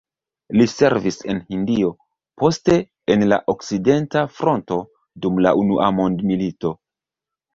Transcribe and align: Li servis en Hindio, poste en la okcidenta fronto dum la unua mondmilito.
Li 0.59 0.65
servis 0.69 1.17
en 1.33 1.41
Hindio, 1.53 1.89
poste 2.43 2.77
en 3.15 3.25
la 3.33 3.37
okcidenta 3.53 4.25
fronto 4.39 4.77
dum 5.27 5.37
la 5.47 5.55
unua 5.65 5.91
mondmilito. 6.01 6.73